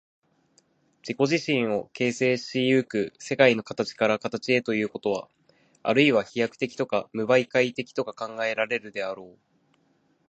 [1.07, 5.29] 自己自身を形成し行く世界の形から形へということは、
[5.83, 9.37] あるいは飛躍的とか無媒介的とか考えられるであろう。